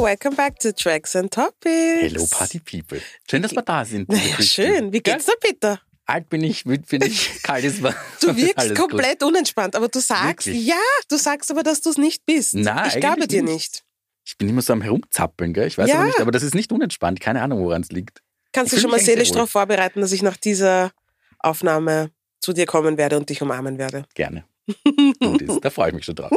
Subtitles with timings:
[0.00, 2.00] welcome back to Tracks and Topics.
[2.12, 3.00] Hello Party People.
[3.28, 4.10] Schön, dass wir da sind.
[4.12, 4.92] Ja, schön.
[4.92, 5.80] Wie geht's dir, Peter?
[6.06, 7.94] Alt bin ich, müde bin ich, kalt ist mir.
[8.20, 10.66] Du wirkst komplett unentspannt, aber du sagst, Wirklich?
[10.66, 10.74] ja,
[11.08, 12.54] du sagst aber, dass du es nicht bist.
[12.54, 13.84] Nein, ich glaube dir nicht.
[14.24, 15.66] Ich bin immer so am Herumzappeln, gell?
[15.68, 15.96] Ich weiß Ja.
[15.96, 17.20] aber nicht, aber das ist nicht unentspannt.
[17.20, 18.22] Keine Ahnung, woran es liegt.
[18.52, 20.90] Kannst du schon mal seelisch darauf vorbereiten, dass ich nach dieser
[21.38, 24.04] Aufnahme zu dir kommen werde und dich umarmen werde.
[24.14, 24.44] Gerne.
[25.20, 25.64] Gut ist.
[25.64, 26.30] Da freue ich mich schon drauf.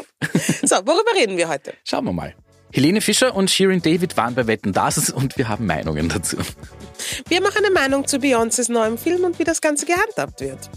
[0.63, 1.73] So, worüber reden wir heute?
[1.83, 2.35] Schauen wir mal.
[2.73, 6.37] Helene Fischer und Shirin David waren bei Wetten Das und wir haben Meinungen dazu.
[7.27, 10.71] Wir haben auch eine Meinung zu Beyoncés neuem Film und wie das Ganze gehandhabt wird.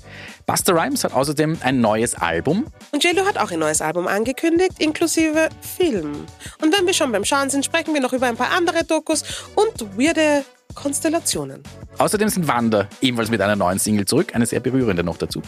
[0.44, 2.66] Buster Rhymes hat außerdem ein neues Album.
[2.92, 6.26] Und JLo hat auch ein neues Album angekündigt, inklusive Film.
[6.60, 9.24] Und wenn wir schon beim Schauen sind, sprechen wir noch über ein paar andere Dokus
[9.54, 10.44] und weirde
[10.74, 11.62] Konstellationen.
[11.96, 15.40] Außerdem sind Wanda ebenfalls mit einer neuen Single zurück, eine sehr berührende noch dazu.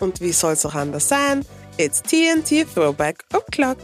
[0.00, 1.46] Und wie soll es auch anders sein?
[1.78, 3.78] It's TNT Throwback O'Clock.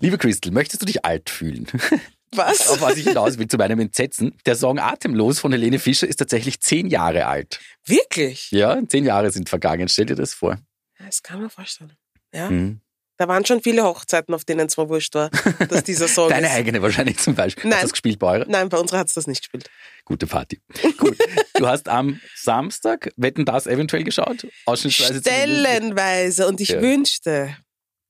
[0.00, 1.66] Liebe Crystal, möchtest du dich alt fühlen?
[2.34, 2.68] Was?
[2.68, 4.34] Auf was ich hinaus will, zu meinem Entsetzen.
[4.44, 7.60] Der Song Atemlos von Helene Fischer ist tatsächlich zehn Jahre alt.
[7.86, 8.50] Wirklich?
[8.50, 9.88] Ja, zehn Jahre sind vergangen.
[9.88, 10.58] Stell dir das vor.
[10.98, 11.92] Das kann man vorstellen.
[12.34, 12.50] Ja.
[12.50, 12.80] Mhm.
[13.16, 15.30] Da waren schon viele Hochzeiten, auf denen es mir wurscht war,
[15.70, 16.52] dass dieser Song Deine ist.
[16.52, 17.64] eigene wahrscheinlich zum Beispiel.
[17.70, 17.74] Nein.
[17.74, 18.44] Hast du das gespielt bei eurer?
[18.46, 19.70] Nein, bei unserer hat es das nicht gespielt.
[20.04, 20.60] Gute Party.
[20.98, 21.16] Gut.
[21.54, 24.46] Du hast am Samstag Wetten das eventuell geschaut?
[24.76, 26.46] Stellenweise.
[26.48, 26.82] Und ich Ja.
[26.82, 27.56] wünschte,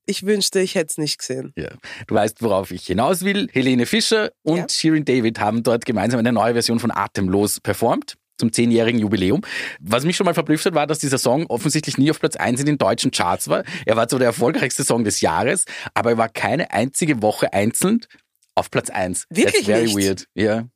[0.07, 1.53] ich wünschte, ich hätte es nicht gesehen.
[1.55, 1.69] Ja.
[2.07, 3.47] Du weißt, worauf ich hinaus will.
[3.51, 4.69] Helene Fischer und Ja.
[4.69, 8.15] Shirin David haben dort gemeinsam eine neue Version von Atemlos performt.
[8.39, 9.41] Zum zehnjährigen Jubiläum.
[9.79, 12.59] Was mich schon mal verblüfft hat, war, dass dieser Song offensichtlich nie auf Platz 1
[12.59, 13.63] in den deutschen Charts war.
[13.87, 18.05] Er war zwar der erfolgreichste Song des Jahres, aber er war keine einzige Woche einzeln
[18.53, 19.25] auf Platz 1.
[19.31, 19.97] Wirklich That's very nicht?
[19.97, 20.25] weird.
[20.35, 20.67] Ja.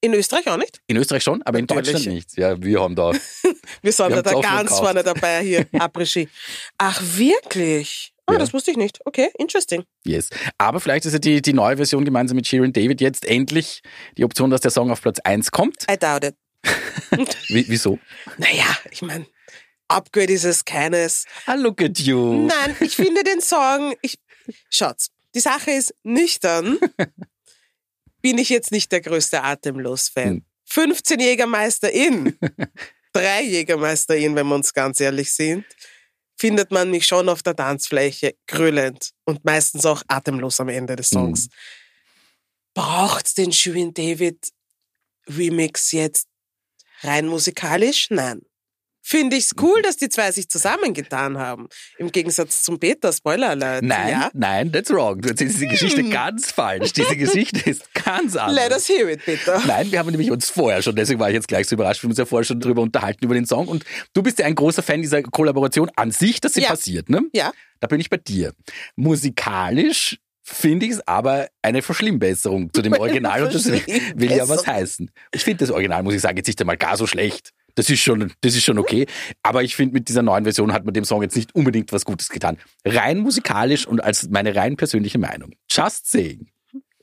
[0.00, 0.80] In Österreich auch nicht?
[0.86, 1.92] In Österreich schon, aber in Natürlich.
[1.92, 2.36] Deutschland nicht.
[2.38, 3.12] Ja, wir haben da.
[3.82, 5.66] Wir sind Wir da, ganz vorne dabei hier.
[5.78, 6.28] Après-Ski.
[6.78, 8.11] Ach, wirklich?
[8.26, 8.38] Ah, Ja.
[8.38, 9.00] das wusste ich nicht.
[9.04, 9.84] Okay, interesting.
[10.04, 10.28] Yes.
[10.58, 13.82] Aber vielleicht ist ja die, die neue Version gemeinsam mit Shirin David jetzt endlich
[14.16, 15.84] die Option, dass der Song auf Platz 1 kommt.
[15.90, 16.36] I doubt it.
[17.48, 17.98] Wie, wieso?
[18.38, 19.26] Naja, ich meine,
[19.88, 21.26] Upgrade ist es keines.
[21.46, 22.46] Ah, look at you.
[22.46, 24.18] Nein, ich finde den Song, ich,
[24.70, 26.78] schaut's, die Sache ist nüchtern,
[28.22, 30.28] bin ich jetzt nicht der größte Atemlos-Fan.
[30.28, 30.44] Hm.
[30.66, 32.38] 15 Jägermeister in,
[33.12, 35.64] drei Jägermeister in, wenn wir uns ganz ehrlich sind,
[36.42, 41.10] findet man mich schon auf der Tanzfläche grüllend und meistens auch atemlos am Ende des
[41.10, 41.48] Songs.
[42.74, 44.48] Braucht's den Shirin David
[45.28, 46.26] Remix jetzt
[47.02, 48.08] rein musikalisch?
[48.10, 48.40] Nein.
[49.04, 51.68] Finde ich's cool, dass die zwei sich zusammengetan haben.
[51.98, 53.82] Im Gegensatz zum Peter, Spoiler Alert.
[53.82, 54.30] Nein, Ja?
[54.32, 55.20] nein, that's wrong.
[55.20, 56.10] Du erzählst diese Geschichte Hm.
[56.10, 56.92] ganz falsch.
[56.92, 58.54] Diese Geschichte ist ganz anders.
[58.68, 59.60] Let us hear it, Peter.
[59.66, 62.06] Nein, wir haben nämlich uns vorher schon, deswegen war ich jetzt gleich so überrascht, wir
[62.06, 63.66] haben uns ja vorher schon drüber unterhalten, über den Song.
[63.68, 66.68] Und du bist ja ein großer Fan dieser Kollaboration an sich, dass sie Ja.
[66.68, 67.22] passiert, ne?
[67.32, 67.52] Ja.
[67.80, 68.52] Da bin ich bei dir.
[68.96, 74.66] Musikalisch finde ich es aber eine Verschlimmbesserung zu dem Original und das will ja was
[74.66, 75.10] heißen.
[75.32, 77.50] Ich finde das Original, muss ich sagen, jetzt nicht einmal gar so schlecht.
[77.74, 79.06] Das ist schon, das ist schon okay.
[79.42, 82.04] Aber ich finde, mit dieser neuen Version hat man dem Song jetzt nicht unbedingt was
[82.04, 82.58] Gutes getan.
[82.84, 85.52] Rein musikalisch und als meine rein persönliche Meinung.
[85.70, 86.48] Just saying.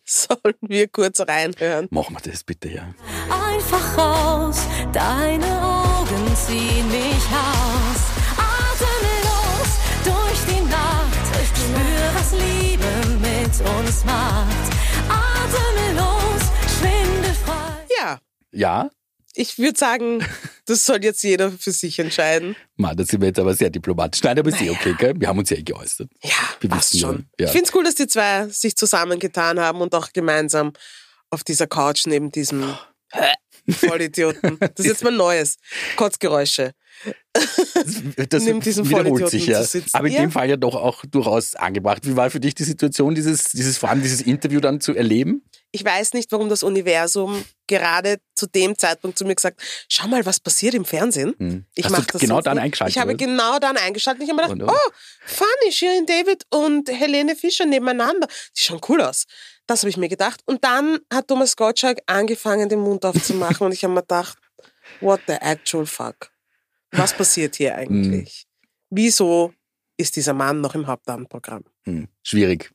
[0.06, 1.88] Sollen wir kurz reinhören?
[1.92, 2.94] Machen wir das bitte, ja.
[3.30, 8.02] Einfach raus, deine Augen ziehen mich aus.
[8.38, 9.72] Atemlos
[10.04, 14.74] durch die Nacht, spür, was Liebe mit uns macht.
[15.10, 16.42] Atemlos,
[16.80, 17.86] schwindelfrei.
[18.00, 18.20] Ja,
[18.52, 18.90] Ja?
[19.36, 20.26] Ich würde sagen,
[20.66, 22.56] das soll jetzt jeder für sich entscheiden.
[22.76, 24.22] Mann, da sind wir jetzt aber sehr diplomatisch.
[24.24, 25.14] Nein, aber ist eh okay, gell?
[25.18, 26.10] Wir haben uns ja eh geäußert.
[26.24, 27.26] Ja, Wir passt wissen schon.
[27.40, 27.46] ja.
[27.48, 30.74] Ich finde es cool, dass die zwei sich zusammengetan haben und auch gemeinsam
[31.30, 32.76] auf dieser Couch neben diesem
[33.74, 34.58] Vollidioten.
[34.60, 35.58] Das ist jetzt mal Neues.
[35.96, 36.72] Kotzgeräusche.
[38.30, 39.64] Das Nimm diesen wiederholt sich ja.
[39.94, 40.22] Aber in Ja.
[40.22, 42.06] dem Fall ja doch auch durchaus angebracht.
[42.06, 45.44] Wie war für dich die Situation, dieses, dieses, vor allem dieses Interview dann zu erleben?
[45.72, 50.26] Ich weiß nicht, warum das Universum gerade zu dem Zeitpunkt zu mir gesagt schau mal,
[50.26, 51.36] was passiert im Fernsehen.
[51.38, 51.66] Hm.
[51.76, 52.64] Ich Hast du genau dann nicht.
[52.64, 53.18] eingeschaltet, Ich habe oder?
[53.26, 54.24] genau dann eingeschaltet.
[54.24, 54.92] Ich habe mir gedacht, oh,
[55.26, 58.28] funny, Shirin David und Helene Fischer nebeneinander.
[58.58, 59.26] Die schauen cool aus.
[59.70, 60.42] Das habe ich mir gedacht.
[60.48, 64.36] Und dann hat Thomas Gottschalk angefangen, den Mund aufzumachen und ich habe mir gedacht,
[65.00, 66.32] what the actual fuck?
[66.90, 68.48] Was passiert hier eigentlich?
[68.90, 69.54] Wieso
[69.96, 71.66] ist dieser Mann noch im Hauptabendprogramm?
[71.84, 72.08] Hm.
[72.24, 72.72] Schwierig.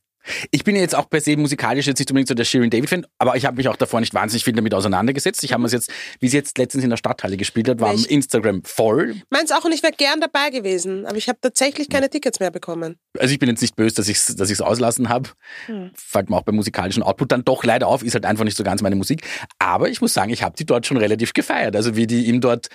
[0.50, 3.36] Ich bin jetzt auch per se musikalisch jetzt nicht unbedingt so der Shirin David-Fan, aber
[3.36, 5.44] ich habe mich auch davor nicht wahnsinnig viel damit auseinandergesetzt.
[5.44, 5.90] Ich habe mir jetzt,
[6.20, 9.16] wie sie jetzt letztens in der Stadthalle gespielt hat, war am Instagram voll.
[9.30, 12.50] Meins auch und ich wäre gern dabei gewesen, aber ich habe tatsächlich keine Tickets mehr
[12.50, 12.96] bekommen.
[13.18, 15.30] Also ich bin jetzt nicht böse, dass ich es dass ich's auslassen habe.
[15.66, 15.90] Hm.
[15.94, 18.64] Fällt mir auch beim musikalischen Output dann doch leider auf, ist halt einfach nicht so
[18.64, 19.22] ganz meine Musik.
[19.58, 21.76] Aber ich muss sagen, ich habe die dort schon relativ gefeiert.
[21.76, 22.68] Also wie die ihm dort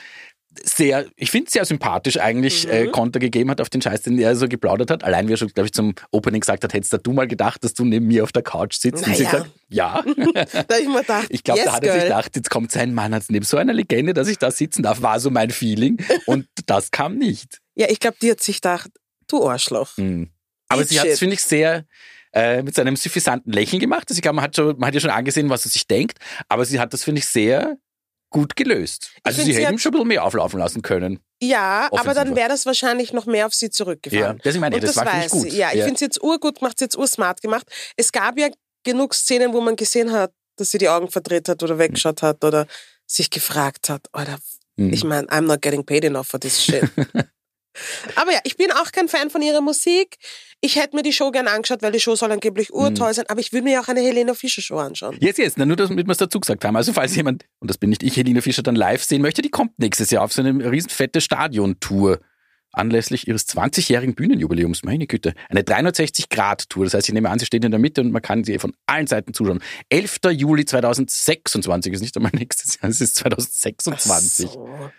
[0.64, 2.72] sehr, ich finde sehr sympathisch eigentlich Mhm.
[2.72, 5.04] äh, Konter gegeben hat auf den Scheiß, den er so geplaudert hat.
[5.04, 7.74] Allein wie er schon, glaube ich, zum Opening gesagt hat, hättest du mal gedacht, dass
[7.74, 9.06] du neben mir auf der Couch sitzt?
[9.08, 9.38] Und sie Naja.
[9.44, 10.04] gesagt, ja.
[10.68, 12.94] Da ich mir gedacht, Ich glaube, yes, da hat er sich gedacht, jetzt kommt sein
[12.94, 15.98] Mann als neben so einer Legende, dass ich da sitzen darf, war so mein Feeling.
[16.26, 17.60] Und das kam nicht.
[17.76, 18.90] Ja, ich glaube, die hat sich gedacht,
[19.28, 19.98] du Arschloch.
[19.98, 20.30] Hm.
[20.68, 21.86] Aber Eat sie hat es, finde ich, sehr
[22.34, 24.06] äh, mit seinem suffisanten Lächeln gemacht.
[24.10, 26.20] Also ich glaube, man hat, schon, man hat ja schon angesehen, was er sich denkt.
[26.48, 27.78] Aber sie hat das, finde ich, sehr
[28.30, 29.12] gut gelöst.
[29.24, 31.20] Also sie sie hätte hat- ihm schon ein bisschen mehr auflaufen lassen können.
[31.42, 34.38] Ja, aber dann wäre das wahrscheinlich noch mehr auf sie zurückgefahren.
[34.38, 35.52] Ja, das ich meine, Und das das, war, gut.
[35.52, 35.86] Ja, ich Ja.
[35.86, 37.66] finde es jetzt urgut gemacht, jetzt ursmart gemacht.
[37.96, 38.50] Es gab ja
[38.84, 42.44] genug Szenen, wo man gesehen hat, dass sie die Augen verdreht hat oder weggeschaut hat
[42.44, 42.68] oder
[43.08, 44.38] sich gefragt hat, oder
[44.76, 44.94] Mhm.
[44.94, 46.84] ich meine, I'm not getting paid enough for this shit.
[48.16, 50.18] Aber ja, ich bin auch kein Fan von ihrer Musik.
[50.62, 53.40] Ich hätte mir die Show gern angeschaut, weil die Show soll angeblich urtoll sein, aber
[53.40, 55.18] ich will mir ja auch eine Helena Fischer Show anschauen.
[55.22, 56.76] Jetzt, jetzt, nur damit wir es dazu gesagt haben.
[56.76, 59.50] Also falls jemand, und das bin nicht ich, Helene Fischer, dann live sehen möchte, die
[59.50, 62.20] kommt nächstes Jahr auf so eine riesenfette Stadiontour.
[62.72, 65.34] Anlässlich ihres 20-jährigen Bühnenjubiläums, meine Güte.
[65.50, 66.84] Eine 360-Grad-Tour.
[66.84, 68.74] Das heißt, ich nehme an, sie steht in der Mitte und man kann sie von
[68.86, 69.60] allen Seiten zuschauen.
[69.90, 70.20] 11.
[70.34, 74.50] Juli 2026 ist nicht einmal nächstes Jahr, es ist 2026.
[74.50, 74.92] Ach so.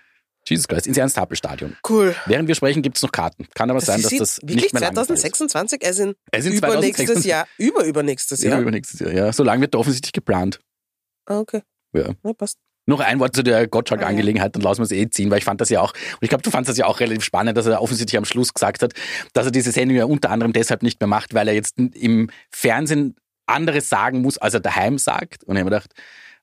[0.50, 1.76] Jesus Christ, ins Ernst-Happel-Stadion.
[1.88, 2.14] Cool.
[2.26, 3.47] Während wir sprechen, gibt es noch Karten.
[3.55, 5.06] Kann aber sein, dass das wirklich nicht mehr lange ist.
[5.06, 7.25] 2026, also in Es sind übernächstes 2026.
[7.31, 7.47] Jahr.
[7.58, 8.61] Über übernächstes Ja, Jahr.
[8.61, 9.32] übernächstes Jahr, ja.
[9.32, 10.61] So lange wird da offensichtlich geplant.
[11.26, 11.62] Ah, okay.
[11.93, 12.11] Ja.
[12.25, 12.58] Ja, passt.
[12.87, 13.67] Noch ein Wort zu der Ah.
[13.67, 16.29] Gottschalk-Angelegenheit, dann lassen wir es eh ziehen, weil ich fand das ja auch, und ich
[16.29, 18.94] glaube, du fandest das ja auch relativ spannend, dass er offensichtlich am Schluss gesagt hat,
[19.32, 22.31] dass er diese Sendung ja unter anderem deshalb nicht mehr macht, weil er jetzt im
[22.50, 23.14] Fernsehen
[23.47, 25.44] anderes sagen muss, als er daheim sagt.
[25.44, 25.93] Und ich habe mir gedacht,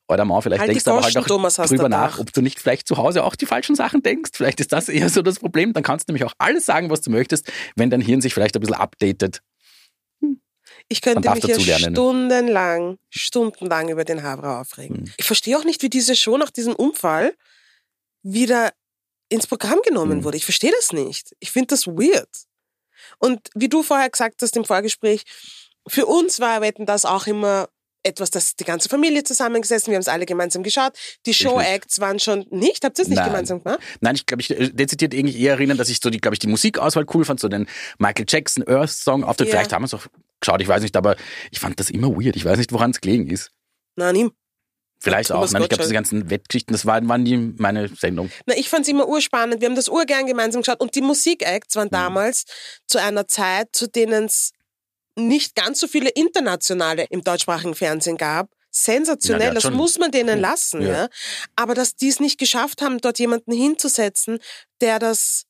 [0.08, 2.60] Alter Mann, vielleicht Halt denkst du aber halt auch Thomas, drüber nach, ob du nicht
[2.60, 4.30] vielleicht zu Hause auch die falschen Sachen denkst.
[4.34, 5.72] Vielleicht ist das eher so das Problem.
[5.74, 8.56] Dann kannst du nämlich auch alles sagen, was du möchtest, wenn dein Hirn sich vielleicht
[8.56, 9.42] ein bisschen updatet.
[10.88, 14.96] Ich könnte mich hier stundenlang, stundenlang über den Havre aufregen.
[14.96, 15.12] Hm.
[15.18, 17.34] Ich verstehe auch nicht, wie diese Show nach diesem Unfall
[18.22, 18.72] wieder
[19.28, 20.24] ins Programm genommen Hm.
[20.24, 20.38] wurde.
[20.38, 21.34] Ich verstehe das nicht.
[21.40, 22.28] Ich finde das weird.
[23.18, 25.24] Und wie du vorher gesagt hast im Vorgespräch,
[25.86, 27.68] für uns war Wetten das auch immer
[28.02, 30.92] etwas, das die ganze Familie zusammengesessen, wir haben es alle gemeinsam geschaut.
[31.26, 33.26] Die Show-Acts waren schon nicht, habt ihr es nicht Nein.
[33.28, 33.80] gemeinsam gemacht?
[34.00, 36.38] Nein, ich glaube, ich äh, dezidiert irgendwie eher erinnern, dass ich so die, glaube ich,
[36.38, 37.66] die Musikauswahl cool fand, so den
[37.98, 39.46] Michael Jackson Earth Song auf Ja.
[39.46, 40.06] Vielleicht haben wir es auch
[40.40, 41.16] geschaut, ich weiß nicht, aber
[41.50, 42.36] ich fand das immer weird.
[42.36, 43.50] Ich weiß nicht, woran es gelegen ist.
[43.96, 44.32] Nein, ihm.
[45.00, 45.48] Vielleicht auch.
[45.52, 48.30] Nein, ich glaube, diese ganzen Wettgeschichten, das waren, waren nie meine Sendung.
[48.46, 49.60] Na, ich fand's immer urspannend.
[49.60, 50.80] Wir haben das urgern gemeinsam geschaut.
[50.80, 51.78] Und die Musikacts Mhm.
[51.80, 52.44] waren damals
[52.86, 54.50] zu einer Zeit, zu denen es
[55.26, 58.50] nicht ganz so viele internationale im deutschsprachigen Fernsehen gab.
[58.70, 60.88] Sensationell, Ja, das muss man denen Puh, lassen, ja.
[60.88, 61.08] ja.
[61.56, 64.38] Aber dass die es nicht geschafft haben, dort jemanden hinzusetzen,
[64.80, 65.44] der das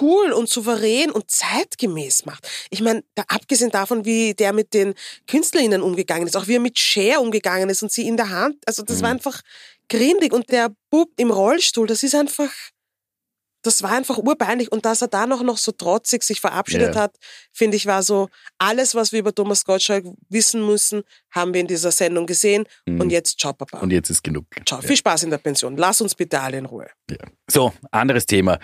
[0.00, 2.48] cool und souverän und zeitgemäß macht.
[2.70, 4.94] Ich meine, da, abgesehen davon, wie der mit den
[5.26, 8.56] KünstlerInnen umgegangen ist, auch wie er mit Cher umgegangen ist und sie in der Hand,
[8.66, 9.16] also das war Mhm.
[9.16, 9.42] einfach
[9.90, 12.50] grindig und der Bub im Rollstuhl, das ist einfach,
[13.62, 17.00] das war einfach urbeinlich und dass er da noch, noch so trotzig sich verabschiedet Ja.
[17.02, 17.16] hat,
[17.52, 18.28] finde ich, war so,
[18.58, 23.00] alles, was wir über Thomas Gottschalk wissen müssen, haben wir in dieser Sendung gesehen Mhm.
[23.00, 23.78] und jetzt ciao, Papa.
[23.78, 24.46] Und jetzt ist genug.
[24.66, 24.86] ciao, Ja.
[24.86, 25.76] viel Spaß in der Pension.
[25.76, 26.88] Lass uns bitte alle in Ruhe.
[27.50, 28.58] So, anderes Thema.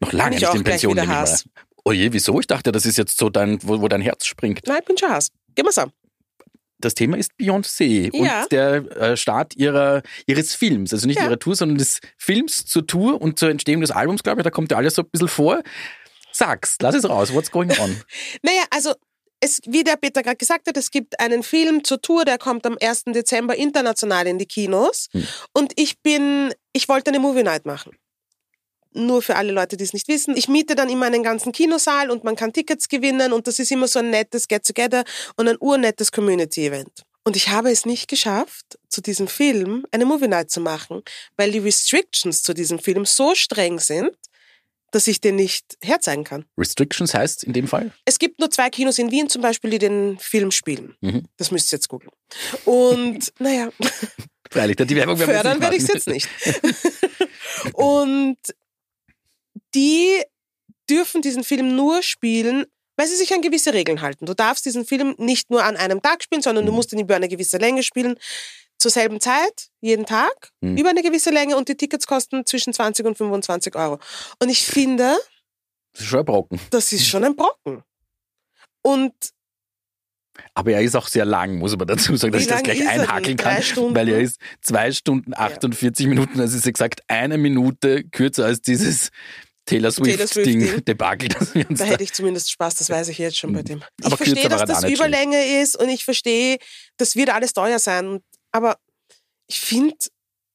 [0.00, 0.94] Noch lange nicht in Pension.
[0.94, 1.20] nehme ich mal.
[1.20, 1.44] Hass.
[1.84, 2.38] Oh je, wieso?
[2.40, 4.60] Ich dachte, das ist jetzt so dein, wo, wo dein Herz springt.
[4.66, 5.30] Nein, ich bin schon Hass.
[5.54, 5.90] Gehen wir's an.
[6.80, 8.42] Das Thema ist Beyoncé Ja.
[8.42, 10.92] und der äh, Start ihrer, ihres Films.
[10.92, 11.24] Also nicht Ja.
[11.24, 14.44] ihrer Tour, sondern des Films zur Tour und zur Entstehung des Albums, glaube ich.
[14.44, 15.62] Da kommt ja alles so ein bisschen vor.
[16.32, 17.32] Sag's, lass es raus.
[17.34, 18.00] What's going on?
[18.42, 18.92] Naja, also
[19.40, 22.66] es, wie der Peter gerade gesagt hat, es gibt einen Film zur Tour, der kommt
[22.66, 23.04] am 1.
[23.06, 25.08] Dezember international in die Kinos.
[25.12, 25.26] Hm.
[25.52, 27.92] Und ich bin, ich wollte eine Movie Night machen.
[28.92, 30.36] Nur für alle Leute, die es nicht wissen.
[30.36, 33.70] Ich miete dann immer einen ganzen Kinosaal und man kann Tickets gewinnen und das ist
[33.70, 35.04] immer so ein nettes Get-Together
[35.36, 37.02] und ein urnettes Community-Event.
[37.24, 41.02] Und ich habe es nicht geschafft, zu diesem Film eine Movie Night zu machen,
[41.36, 44.16] weil die Restrictions zu diesem Film so streng sind,
[44.90, 46.46] dass ich den nicht herzeigen kann.
[46.56, 47.92] Restrictions heißt in dem Fall?
[48.06, 50.96] Es gibt nur zwei Kinos in Wien zum Beispiel, die den Film spielen.
[51.02, 51.26] Mhm.
[51.36, 52.12] Das müsst ihr jetzt googeln.
[52.64, 53.68] Und naja,
[54.50, 56.28] Freilich, die Werbung fördern werde ich es jetzt nicht.
[57.74, 58.38] Und
[59.74, 60.22] die
[60.88, 62.64] dürfen diesen Film nur spielen,
[62.96, 64.26] weil sie sich an gewisse Regeln halten.
[64.26, 66.76] Du darfst diesen Film nicht nur an einem Tag spielen, sondern du Mhm.
[66.76, 68.18] musst ihn über eine gewisse Länge spielen.
[68.80, 70.76] Zur selben Zeit, jeden Tag, Mhm.
[70.76, 73.98] über eine gewisse Länge und die Tickets kosten zwischen 20 und 25 Euro.
[74.40, 75.16] Und ich finde,
[75.92, 76.60] Das ist schon ein Brocken.
[76.70, 77.82] das ist schon ein Brocken.
[78.82, 79.12] Und
[80.54, 83.34] Aber er ist auch sehr lang, muss man dazu sagen, dass ich das gleich Drei
[83.34, 83.62] kann.
[83.62, 83.94] Stunden?
[83.96, 89.10] Weil er ist zwei Stunden 48 Minuten, also ist exakt eine Minute kürzer als dieses
[89.68, 90.84] Taylor Swift-Ding, Swift-Ding.
[90.84, 91.28] Debakel,
[91.68, 93.82] Da hätte ich zumindest Spaß, das weiß ich jetzt schon bei dem.
[94.00, 96.58] Ich Aber verstehe, dass das Überlänge ist und ich verstehe,
[96.96, 98.20] das wird alles teuer sein.
[98.52, 98.78] Aber
[99.46, 99.96] ich finde,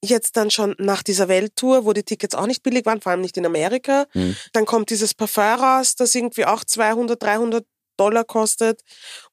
[0.03, 3.21] jetzt dann schon nach dieser Welttour, wo die Tickets auch nicht billig waren, vor allem
[3.21, 4.05] nicht in Amerika.
[4.13, 4.35] Mhm.
[4.51, 7.65] Dann kommt dieses Parfum raus, das irgendwie auch 200, 300
[7.97, 8.81] Dollar kostet.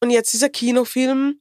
[0.01, 1.41] Und jetzt dieser Kinofilm,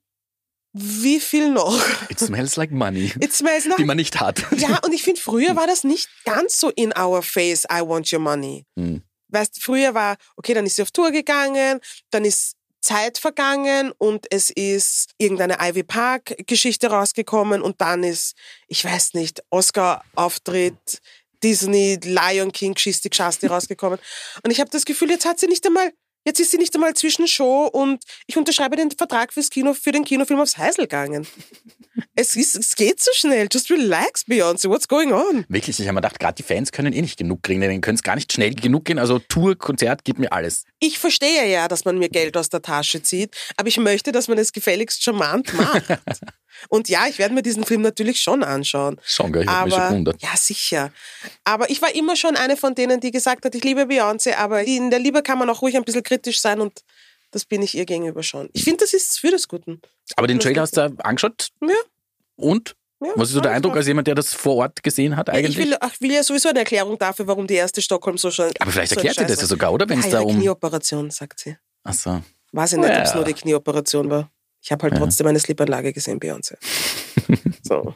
[0.73, 1.79] wie viel noch?
[2.09, 3.11] It smells like money.
[3.19, 4.43] It smells nach die man nicht hat.
[4.57, 8.11] ja, und ich finde, früher war das nicht ganz so in our face, I want
[8.13, 8.65] your money.
[8.77, 9.01] Hm.
[9.29, 11.79] Weißt, früher war, okay, dann ist sie auf Tour gegangen,
[12.11, 18.35] dann ist Zeit vergangen und es ist irgendeine Ivy Park Geschichte rausgekommen und dann ist,
[18.67, 21.01] ich weiß nicht, Oscar Auftritt,
[21.43, 23.99] Disney, Lion King Geschichte Geschasti rausgekommen.
[24.43, 25.93] Und ich habe das Gefühl, jetzt hat sie nicht einmal,
[26.25, 29.91] jetzt ist sie nicht einmal zwischen Show und ich unterschreibe den Vertrag fürs Kino, für
[29.91, 31.27] den Kinofilm aufs Heisel gegangen.
[32.15, 33.47] es, ist, es geht so schnell.
[33.51, 34.69] Just relax, Beyoncé.
[34.69, 35.45] What's going on?
[35.47, 37.95] Wirklich, ich habe mir gedacht, gerade die Fans können eh nicht genug kriegen, denen können
[37.95, 38.99] es gar nicht schnell genug gehen.
[38.99, 40.65] Also Tour, Konzert, gib mir alles.
[40.79, 44.27] Ich verstehe ja, dass man mir Geld aus der Tasche zieht, aber ich möchte, dass
[44.27, 45.83] man es gefälligst charmant macht.
[46.67, 48.99] Und ja, ich werde mir diesen Film natürlich schon anschauen.
[49.03, 49.43] Schon, gell?
[49.43, 50.21] Ich habe mich schon gewundert.
[50.21, 50.91] ja, sicher.
[51.45, 54.63] Aber ich war immer schon eine von denen, die gesagt hat, ich liebe Beyoncé, aber
[54.63, 56.81] in der Liebe kann man auch ruhig ein bisschen kritisch sein und
[57.31, 58.49] das bin ich ihr gegenüber schon.
[58.53, 59.81] Ich finde, das ist für das Guten.
[60.15, 61.69] Aber den Trailer hast du angeschaut Ja.
[62.35, 62.75] und?
[63.01, 65.35] Ja, Was ist so der Eindruck als jemand, der das vor Ort gesehen hat Ja,
[65.35, 65.57] eigentlich?
[65.57, 68.51] ich, will, ich will ja sowieso eine Erklärung dafür, warum die erste Stockholm so schon.
[68.59, 69.87] Aber vielleicht so erklärt sie das ja sogar, oder?
[69.87, 70.35] Wenn ja, es da um...
[70.35, 71.55] Knieoperation, sagt sie.
[71.85, 72.21] Ach so.
[72.51, 73.15] Weiß ich nicht, ob es Ja.
[73.15, 74.29] nur die Knieoperation war.
[74.69, 74.99] Ich habe halt Ja.
[74.99, 76.53] trotzdem eine Slipanlage gesehen, Beyoncé.
[77.63, 77.95] so.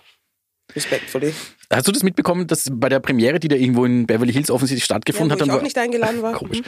[0.75, 1.32] Respectfully.
[1.72, 4.82] Hast du das mitbekommen, dass bei der Premiere, die da irgendwo in Beverly Hills offensichtlich
[4.82, 6.34] Ja, stattgefunden wo hat, ich auch nicht eingeladen war.
[6.39, 6.62] Komisch.
[6.62, 6.65] Mhm.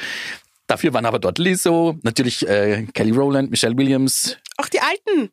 [0.67, 5.31] Dafür waren aber dort Lizzo, natürlich äh, Kelly Rowland, Michelle Williams Auch die alten,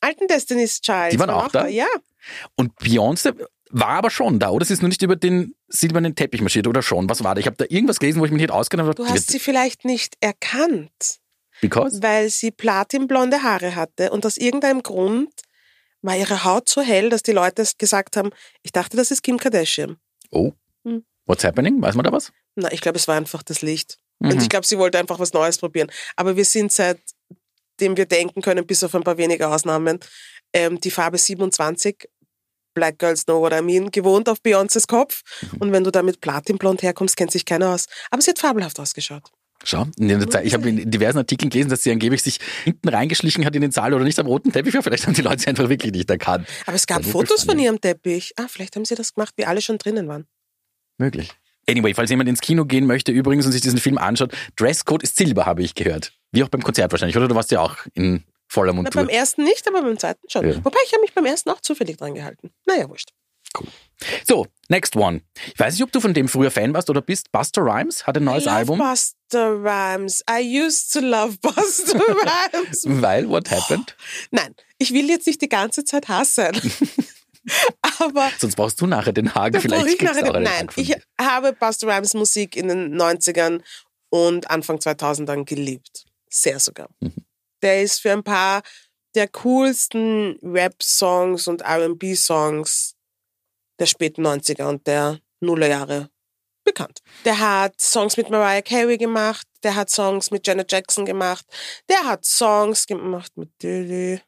[0.00, 1.12] alten Destiny's Child.
[1.14, 1.66] Die waren auch da?
[1.66, 1.86] Ja.
[2.54, 3.34] und Beyoncé
[3.70, 4.64] war aber schon da, oder?
[4.64, 7.08] Sie ist nur nicht über den silbernen Teppich marschiert, oder schon?
[7.10, 7.40] Was war da?
[7.40, 9.02] Ich habe da irgendwas gelesen, wo ich mich nicht ausgenommen habe.
[9.02, 11.18] Du hast sie vielleicht nicht erkannt,
[11.62, 12.02] Because?
[12.02, 15.32] weil sie platinblonde Haare hatte und aus irgendeinem Grund
[16.02, 18.30] war ihre Haut so hell, dass die Leute gesagt haben,
[18.62, 19.96] ich dachte, das ist Kim Kardashian.
[20.32, 20.52] Oh.
[20.84, 21.04] Hm.
[21.24, 21.80] What's happening?
[21.80, 22.32] Weiß man da was?
[22.56, 23.98] Na, ich glaube, es war einfach das Licht.
[24.18, 24.30] Mhm.
[24.30, 25.90] Und ich glaube, sie wollte einfach was Neues probieren.
[26.16, 30.00] Aber wir sind seitdem wir denken können, bis auf ein paar wenige Ausnahmen,
[30.52, 32.08] ähm, die Farbe 27,
[32.74, 35.22] Black Girls Know What I Mean, gewohnt auf Beyoncés Kopf.
[35.42, 35.58] Mhm.
[35.60, 37.86] Und wenn du da mit Platinblond herkommst, kennt sich keiner aus.
[38.10, 39.30] Aber sie hat fabelhaft ausgeschaut.
[39.64, 39.86] Schau,
[40.42, 43.70] ich habe in diversen Artikeln gelesen, dass sie angeblich sich hinten reingeschlichen hat in den
[43.70, 44.82] Saal oder nicht am roten Teppich war.
[44.82, 46.48] Vielleicht haben die Leute sie einfach wirklich nicht erkannt.
[46.66, 48.32] Aber es gab Fotos von ihrem Teppich.
[48.36, 50.26] Ah, vielleicht haben sie das gemacht, wie alle schon drinnen waren.
[50.98, 51.30] Möglich.
[51.68, 55.16] Anyway, falls jemand ins Kino gehen möchte übrigens und sich diesen Film anschaut, Dresscode ist
[55.16, 56.12] Silber, habe ich gehört.
[56.32, 57.28] Wie auch beim Konzert wahrscheinlich, oder?
[57.28, 59.02] Du warst ja auch in voller Na, Montur.
[59.02, 60.46] beim ersten nicht, aber beim zweiten schon.
[60.48, 60.64] Ja.
[60.64, 62.50] Wobei ich habe mich beim ersten auch zufällig dran gehalten.
[62.66, 63.10] Naja, wurscht.
[64.26, 65.22] So, next one.
[65.52, 67.30] Ich weiß nicht, ob du von dem früher Fan warst oder bist.
[67.32, 68.78] Buster Rhymes hat ein neues I love Album.
[68.78, 70.22] Buster Rhymes.
[70.28, 72.84] I used to love Buster Rhymes.
[72.86, 73.96] Weil, what happened?
[74.30, 76.50] Nein, ich will jetzt nicht die ganze Zeit hassen.
[77.98, 79.54] Aber Sonst brauchst du nachher den Haken.
[79.54, 83.62] da Vielleicht ich nachher einen Nein, ich habe Buster Rhymes Musik in den 90ern
[84.10, 86.04] und Anfang 2000ern geliebt.
[86.30, 86.88] Sehr sogar.
[87.00, 87.12] Mhm.
[87.62, 88.62] Der ist für ein paar
[89.14, 92.91] der coolsten Rap-Songs und R&B-Songs
[93.82, 96.08] der späten 90er und der Nullerjahre
[96.62, 97.00] bekannt.
[97.24, 101.44] Der hat Songs mit Mariah Carey gemacht, der hat Songs mit Janet Jackson gemacht,
[101.88, 104.20] der hat Songs gemacht mit Diddy.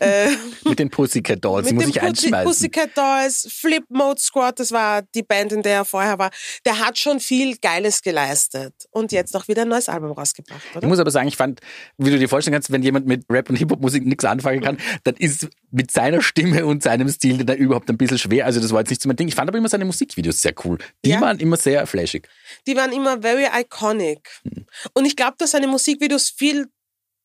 [0.00, 0.28] Äh,
[0.64, 2.46] Mit den Pussycat Dolls, die mit muss dem ich Pussy- einschmeißen.
[2.46, 6.30] Pussycat Dolls, Flip Mode Squad, das war die Band, in der er vorher war.
[6.66, 10.76] Der hat schon viel Geiles geleistet und jetzt auch wieder ein neues Album rausgebracht, Ich
[10.76, 10.86] oder?
[10.88, 11.60] muss aber sagen, ich fand,
[11.96, 15.14] wie du dir vorstellen kannst, wenn jemand mit Rap und Hip-Hop-Musik nichts anfangen kann, dann
[15.16, 18.46] ist mit seiner Stimme und seinem Stil da überhaupt ein bisschen schwer.
[18.46, 19.28] Also das war jetzt nicht so mein Ding.
[19.28, 20.78] Ich fand aber immer seine Musikvideos sehr cool.
[21.04, 21.20] Die Ja.
[21.20, 22.28] waren immer sehr flashig.
[22.66, 24.30] Die waren immer very iconic.
[24.44, 24.66] Hm.
[24.94, 26.68] Und ich glaube, dass seine Musikvideos viel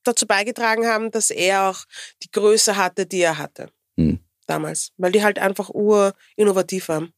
[0.04, 1.86] dazu beigetragen haben, dass er auch
[2.24, 3.70] die Größe hatte, die er hatte.
[3.98, 4.20] Hm.
[4.48, 4.92] Damals.
[4.98, 7.14] Weil die halt einfach urinnovativ waren.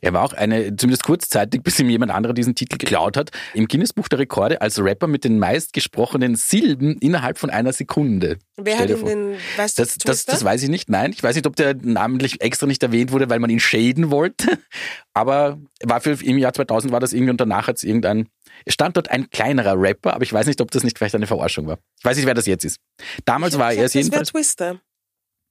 [0.00, 3.68] Er war auch eine, zumindest kurzzeitig, bis ihm jemand anderer diesen Titel geklaut hat, im
[3.68, 8.38] Guinness-Buch der Rekorde als Rapper mit den meistgesprochenen Silben innerhalb von einer Sekunde.
[8.56, 9.08] Wer Stell hat dir ihm vor.
[9.08, 10.88] den, weißt du, Das, das, das weiß ich nicht.
[10.88, 14.10] Nein, ich weiß nicht, ob der namentlich extra nicht erwähnt wurde, weil man ihn schäden
[14.10, 14.58] wollte.
[15.14, 18.28] Aber war für im Jahr 2000 war das irgendwie und danach hat es irgendein.
[18.64, 21.26] Es stand dort ein kleinerer Rapper, aber ich weiß nicht, ob das nicht vielleicht eine
[21.26, 21.78] Verarschung war.
[21.98, 22.78] Ich weiß nicht, wer das jetzt ist.
[23.26, 24.28] Damals Ich war er es gesagt, das jedenfalls.
[24.30, 24.70] Twister.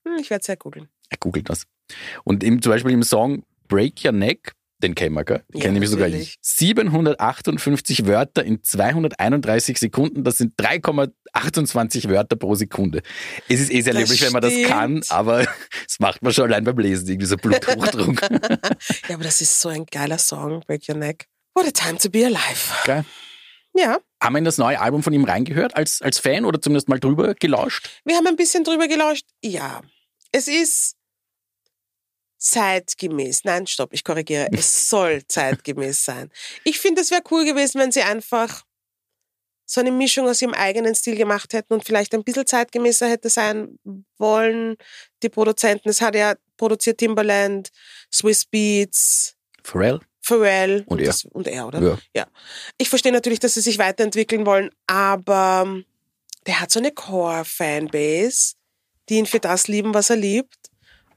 [0.08, 0.88] Hm, ich werde es ja googeln.
[1.10, 1.66] Er googelt das.
[2.24, 4.54] Und im, zum Beispiel im Song Break Your Neck,
[4.84, 5.44] den kennen wir, gell?
[5.54, 6.38] Den Ja, kenne nämlich sogar ich.
[6.42, 13.02] 758 Wörter in 231 Sekunden, das sind 3,28 Wörter pro Sekunde.
[13.50, 15.46] Es ist eh sehr löblich, wenn man das kann, aber
[15.86, 18.22] das macht man schon allein beim Lesen, irgendwie so Bluthochdruck.
[19.10, 21.28] Ja, aber das ist so ein geiler Song, Break Your Neck.
[21.54, 22.72] What a time to be alive.
[22.86, 23.06] Geil.
[23.78, 26.88] Ja, Haben wir in das neue Album von ihm reingehört als, als Fan oder zumindest
[26.90, 27.90] mal drüber gelauscht?
[28.06, 29.26] wir haben ein bisschen drüber gelauscht.
[29.44, 29.82] Ja,
[30.32, 30.96] es ist
[32.38, 33.44] zeitgemäß.
[33.44, 34.48] Nein, stopp, ich korrigiere.
[34.54, 36.32] Es soll zeitgemäß sein.
[36.64, 38.64] Ich finde, es wäre cool gewesen, wenn sie einfach
[39.66, 43.30] so eine Mischung aus ihrem eigenen Stil gemacht hätten und vielleicht ein bisschen zeitgemäßer hätte
[43.30, 43.80] sein
[44.18, 44.78] wollen.
[45.24, 47.70] Die Produzenten, es hat ja produziert Timbaland,
[48.12, 50.00] Swiss Beats, Pharrell?
[50.22, 51.08] Pharrell Und er.
[51.08, 51.82] das, und er, oder?
[51.82, 51.98] Ja.
[52.16, 52.28] ja.
[52.78, 55.86] Ich verstehe natürlich, dass sie sich weiterentwickeln wollen, aber ähm,
[56.46, 58.54] der hat so eine Core-Fanbase,
[59.10, 60.56] die ihn für das lieben, was er liebt.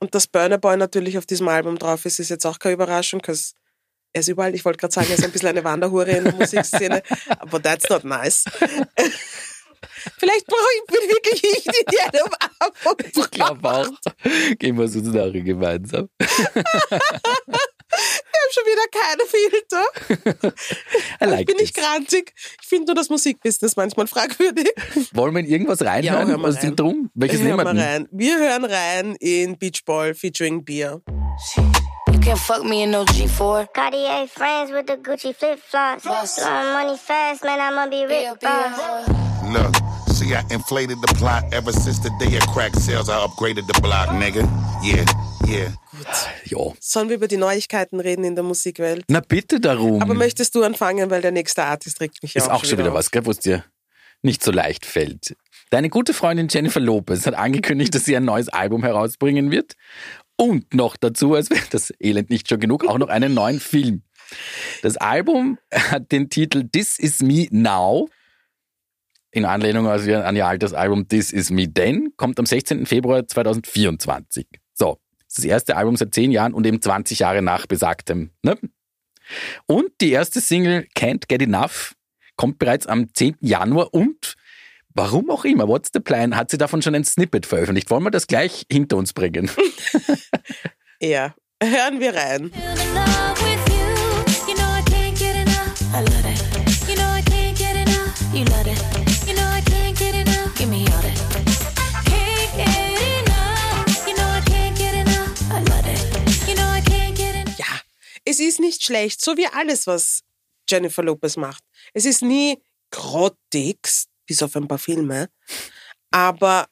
[0.00, 3.20] Und dass Burner Boy natürlich auf diesem Album drauf ist, ist jetzt auch keine Überraschung,
[3.20, 3.52] because
[4.12, 6.34] er ist überall, ich wollte gerade sagen, er ist ein bisschen eine Wanderhure in der
[6.34, 7.02] Musikszene,
[7.38, 8.44] aber that's not nice.
[10.18, 13.88] Vielleicht brauche ich wirklich ich, die eine Umarmung Ich glaube auch.
[14.58, 16.08] Gehen wir so nachher gemeinsam.
[17.90, 19.84] Ich habe schon wieder keine Filter.
[21.20, 22.32] I like ich bin nicht grantig.
[22.60, 24.68] Ich finde nur das Musikbusiness manchmal fragwürdig.
[25.12, 26.62] Wollen wir in irgendwas reinhören hör mal aus rein.
[26.62, 27.10] dem Drum?
[27.14, 28.08] Welches Hör nehmen wir rein.
[28.12, 31.00] Wir hören rein in Beach Ball featuring Beer.
[32.12, 33.68] You can't fuck me in no G4.
[33.72, 36.04] Cartier friends with the Gucci flip flops.
[36.04, 38.28] Blowing money fast, man, I'ma be rich.
[39.52, 39.74] Look,
[40.08, 43.08] see, I inflated the plot ever since the day of crack sales.
[43.08, 44.44] I upgraded the block, nigga.
[44.82, 45.04] Yeah,
[45.46, 45.68] yeah.
[46.44, 46.58] Ja.
[46.80, 49.04] Sollen wir über die Neuigkeiten reden in der Musikwelt?
[49.08, 50.02] Na bitte darum.
[50.02, 52.90] Aber möchtest du anfangen, weil der nächste Artist regt mich ja ist auch schon wieder
[52.90, 52.94] auf.
[52.94, 53.64] was, gell, wo es dir
[54.22, 55.36] nicht so leicht fällt.
[55.70, 59.74] Deine gute Freundin Jennifer Lopez hat angekündigt, dass sie ein neues Album herausbringen wird.
[60.36, 64.02] Und noch dazu, als wäre das Elend nicht schon genug, auch noch einen neuen Film.
[64.82, 68.08] Das Album hat den Titel This Is Me Now.
[69.30, 72.12] In Anlehnung an ihr altes Album This Is Me Then.
[72.16, 72.86] Kommt am 16.
[72.86, 74.46] Februar 2024.
[75.34, 78.30] Das erste Album seit zehn Jahren und eben 20 Jahre nach besagtem.
[78.42, 78.58] Ne?
[79.66, 81.94] Und die erste Single Can't Get Enough
[82.36, 83.36] kommt bereits am 10.
[83.40, 84.34] Januar und
[84.94, 87.90] warum auch immer, What's the Plan, hat sie davon schon ein Snippet veröffentlicht.
[87.90, 89.50] Wollen wir das gleich hinter uns bringen?
[91.00, 92.50] Ja, hören wir rein.
[98.38, 98.97] in love
[108.28, 110.22] es ist nicht schlecht, so wie alles, was
[110.68, 111.62] Jennifer Lopez macht.
[111.94, 112.58] Es ist nie
[112.90, 115.28] grottigst, bis auf ein paar Filme,
[116.10, 116.66] aber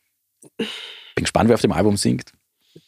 [0.59, 2.31] Bin gespannt, wer auf dem Album singt.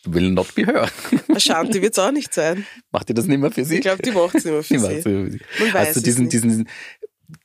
[0.05, 0.91] Will not be her.
[1.35, 2.67] Ashanti wird es auch nicht sein.
[2.91, 3.77] Macht ihr das nicht mehr für sie?
[3.77, 5.03] Ich glaube, die macht es immer für Die macht's sie.
[5.03, 5.41] für sie.
[5.61, 6.33] Man weiß Hast du es diesen, nicht.
[6.35, 6.69] diesen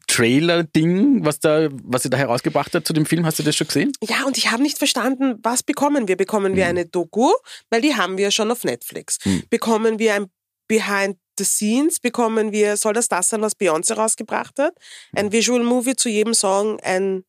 [0.08, 3.68] Trailer-Ding, was, da, was sie da herausgebracht hat zu dem Film, hast du das schon
[3.68, 3.92] gesehen?
[4.04, 6.16] Ja, und ich habe nicht verstanden, was bekommen wir?
[6.18, 6.56] Bekommen Hm.
[6.58, 7.32] wir eine Doku?
[7.70, 9.18] Weil die haben wir schon auf Netflix.
[9.50, 10.26] Bekommen wir ein
[10.68, 12.00] Behind the Scenes?
[12.00, 14.74] Bekommen wir, soll das das sein, was Beyoncé rausgebracht hat?
[15.16, 17.24] Ein Visual Movie zu jedem Song, ein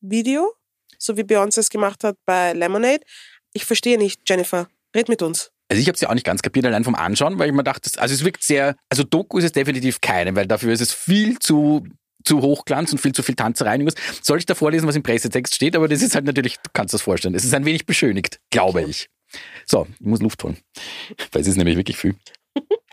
[0.00, 0.52] Video?
[0.98, 3.00] So wie Beyoncé es gemacht hat bei Lemonade?
[3.52, 4.68] Ich verstehe nicht, Jennifer.
[4.94, 5.50] Red mit uns.
[5.68, 7.62] Also ich habe es ja auch nicht ganz kapiert, allein vom Anschauen, weil ich mir
[7.62, 10.92] dachte, also es wirkt sehr, also Doku ist es definitiv keine, weil dafür ist es
[10.92, 11.84] viel zu
[12.24, 13.82] zu Hochglanz und viel zu viel Tanzerei.
[14.22, 15.74] Soll ich da vorlesen, was im Pressetext steht?
[15.74, 17.34] Aber das ist halt natürlich, du kannst das vorstellen.
[17.34, 19.08] Es ist ein wenig beschönigt, glaube ich.
[19.64, 20.58] So, ich muss Luft holen,
[21.32, 22.16] weil es ist nämlich wirklich viel.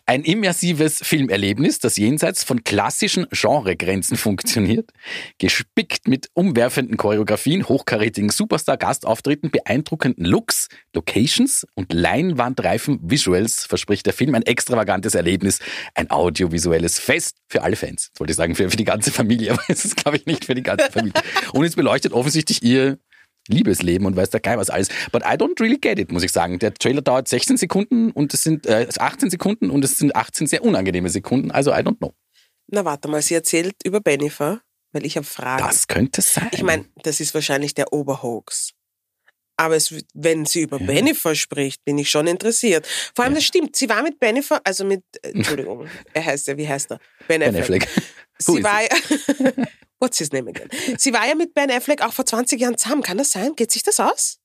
[0.10, 4.90] Ein immersives Filmerlebnis, das jenseits von klassischen Genregrenzen funktioniert,
[5.38, 14.34] gespickt mit umwerfenden Choreografien, hochkarätigen Superstar-Gastauftritten, beeindruckenden Looks, Locations und leinwandreifen Visuals verspricht der Film
[14.34, 15.60] ein extravagantes Erlebnis,
[15.94, 18.12] ein audiovisuelles Fest für alle Fans.
[18.14, 20.46] Das wollte ich sagen, für, für die ganze Familie, aber es ist, glaube ich, nicht
[20.46, 21.22] für die ganze Familie.
[21.52, 22.98] Und es beleuchtet offensichtlich ihr
[23.48, 24.90] Liebesleben und weiß der Geil was alles.
[25.12, 26.60] But I don't really get it, muss ich sagen.
[26.60, 30.48] Der Trailer dauert 16 Sekunden und es sind äh, 18 Sekunden und es sind 18
[30.48, 31.52] sehr unangenehme Sekunden.
[31.52, 32.14] Also I don't know.
[32.68, 35.64] Na, warte mal, sie erzählt über Bennifer, weil ich habe Fragen.
[35.64, 36.50] Das könnte sein.
[36.52, 38.74] Ich meine, das ist wahrscheinlich der Oberhoax.
[39.60, 42.86] Aber es, wenn sie über Bennifer spricht, bin ich schon interessiert.
[43.16, 43.76] Vor allem, das stimmt.
[43.76, 47.00] Sie war mit Bennifer, also mit, äh, Entschuldigung, er heißt ja, wie heißt er?
[47.28, 47.84] Ben Ben Affleck.
[47.84, 48.04] Affleck.
[48.46, 48.90] Who Sie war ja,
[50.00, 50.70] what's his name again?
[50.98, 53.04] Sie war ja mit Ben Affleck auch vor 20 Jahren zusammen.
[53.04, 53.56] Kann das sein?
[53.56, 54.40] Geht sich das aus?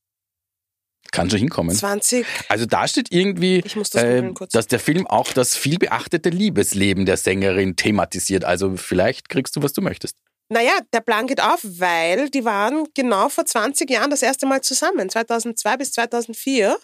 [1.11, 1.75] Kann schon hinkommen.
[1.75, 2.25] 20.
[2.49, 7.17] Also da steht irgendwie, das äh, dass der Film auch das viel beachtete Liebesleben der
[7.17, 8.45] Sängerin thematisiert.
[8.45, 10.15] Also vielleicht kriegst du, was du möchtest.
[10.49, 14.61] Naja, der Plan geht auf, weil die waren genau vor 20 Jahren das erste Mal
[14.61, 16.77] zusammen, 2002 bis 2004.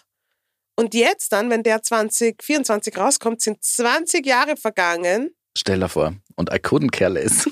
[0.76, 5.30] Und jetzt dann, wenn der 2024 rauskommt, sind 20 Jahre vergangen.
[5.56, 6.14] Stell dir vor.
[6.40, 7.46] Und I couldn't care less.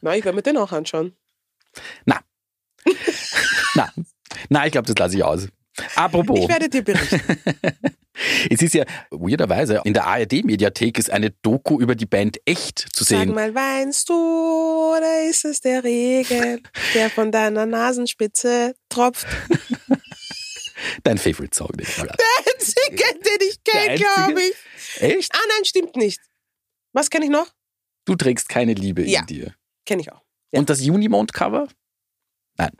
[0.00, 1.16] Na, ich werde mir den auch anschauen.
[2.04, 2.18] Na.
[3.74, 3.92] Na.
[4.48, 5.46] Na, ich glaube, das lasse ich aus.
[5.94, 6.40] Apropos.
[6.40, 7.20] Ich werde dir berichten.
[8.50, 13.04] Es ist ja weirderweise, in der ARD-Mediathek ist eine Doku über die Band Echt zu
[13.04, 13.32] Sag sehen.
[13.32, 14.12] mal, weinst du
[14.96, 19.28] oder ist es der Regen, der von deiner Nasenspitze tropft?
[21.04, 22.24] Dein Favorite Song, den ich mal hatte.
[22.52, 25.00] Einzige, den ich Der kenne, glaube ich.
[25.00, 25.32] Echt?
[25.32, 26.20] Ah, nein, stimmt nicht.
[26.92, 27.46] Was kenne ich noch?
[28.08, 29.20] Du trägst keine Liebe Ja.
[29.20, 29.54] in dir.
[29.84, 30.22] Kenne ich auch.
[30.50, 30.60] Ja.
[30.60, 31.68] Und das Unimond-Cover?
[32.56, 32.70] Nein.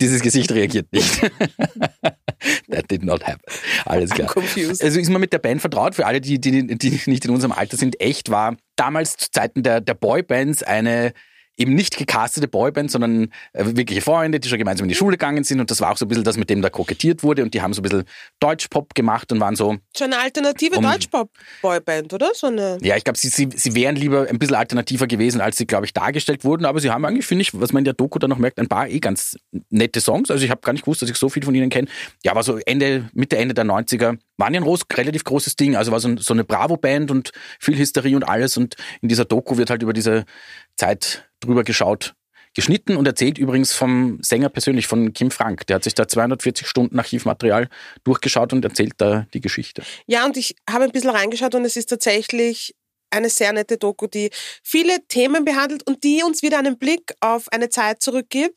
[0.00, 1.20] Dieses Gesicht reagiert nicht.
[2.70, 3.42] That did not happen.
[3.84, 4.34] Alles klar.
[4.34, 7.52] Also ist man mit der Band vertraut, für alle, die, die, die nicht in unserem
[7.52, 11.12] Alter sind, echt war damals zu Zeiten der, der Boybands eine
[11.56, 15.44] eben nicht gecastete Boyband, sondern äh, wirkliche Freunde, die schon gemeinsam in die Schule gegangen
[15.44, 17.54] sind und das war auch so ein bisschen das, mit dem da kokettiert wurde und
[17.54, 18.04] die haben so ein bisschen
[18.40, 22.30] Deutschpop gemacht und waren so, Schon eine alternative Um- Deutschpop-Boyband, oder?
[22.34, 22.78] So eine.
[22.82, 25.86] ja, ich glaube, sie, sie, sie wären lieber ein bisschen alternativer gewesen, als sie, glaube
[25.86, 26.64] ich, dargestellt wurden.
[26.64, 28.68] Aber sie haben eigentlich, finde ich, was man in der Doku dann noch merkt, ein
[28.68, 29.36] paar eh ganz
[29.70, 30.30] nette Songs.
[30.30, 31.88] Also ich habe gar nicht gewusst, dass ich so viel von ihnen kenne.
[32.24, 34.18] Ja, war so Ende, Mitte, Ende der 90er.
[34.38, 35.76] Waren ja ein relativ großes Ding.
[35.76, 38.56] Also war so, ein, so eine Bravo-Band und viel Hysterie und alles.
[38.56, 40.24] Und in dieser Doku wird halt über diese
[40.76, 42.14] Zeit drüber geschaut,
[42.54, 45.66] geschnitten und erzählt übrigens vom Sänger persönlich, von Kim Frank.
[45.66, 47.68] Der hat sich da 240 Stunden Archivmaterial
[48.04, 49.82] durchgeschaut und erzählt da die Geschichte.
[50.06, 52.74] Ja, und ich habe ein bisschen reingeschaut und es ist tatsächlich
[53.10, 54.30] eine sehr nette Doku, die
[54.62, 58.56] viele Themen behandelt und die uns wieder einen Blick auf eine Zeit zurückgibt,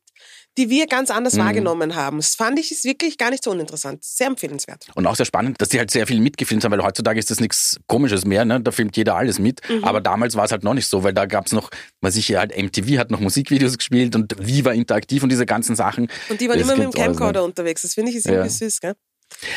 [0.60, 1.40] die wir ganz anders Mhm.
[1.40, 2.18] wahrgenommen haben.
[2.18, 4.04] Das fand ich ist wirklich gar nicht so uninteressant.
[4.04, 4.86] Sehr empfehlenswert.
[4.94, 7.40] Und auch sehr spannend, dass die halt sehr viel mitgefilmt haben, weil heutzutage ist das
[7.40, 8.62] nichts Komisches mehr, ne?
[8.62, 9.62] Da filmt jeder alles mit.
[9.70, 9.84] Mhm.
[9.86, 12.40] Aber damals war es halt noch nicht so, weil da gab's noch, was ich hier
[12.40, 16.10] halt, MTV hat noch Musikvideos gespielt und Viva interaktiv und diese ganzen Sachen.
[16.30, 17.82] Und die waren Das immer mit dem Camcorder unterwegs.
[17.82, 18.34] Das finde ich ist Ja.
[18.34, 18.94] irgendwie süß, gell?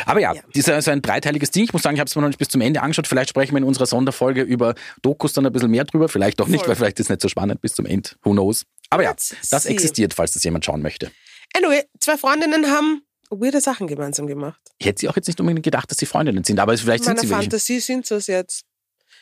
[0.06, 0.42] Aber ja, Ja.
[0.54, 1.64] dieser ist ein dreiteiliges Ding.
[1.64, 3.06] Ich muss sagen, ich habe es mir noch nicht bis zum Ende angeschaut.
[3.08, 6.08] Vielleicht sprechen wir in unserer Sonderfolge über Dokus dann ein bisschen mehr drüber.
[6.10, 6.68] Vielleicht auch nicht, Voll.
[6.68, 8.10] weil vielleicht ist es nicht so spannend bis zum Ende.
[8.22, 8.64] Who knows?
[8.92, 9.14] Aber ja,
[9.50, 11.10] das existiert, falls das jemand schauen möchte.
[11.56, 13.00] Anyway, zwei Freundinnen haben
[13.30, 14.60] weirde Sachen gemeinsam gemacht.
[14.76, 17.04] Ich hätte sie auch jetzt nicht unbedingt gedacht, dass sie Freundinnen sind, aber vielleicht In
[17.04, 17.42] sind meiner sie welche.
[17.42, 18.64] Fantasie sind sie es jetzt.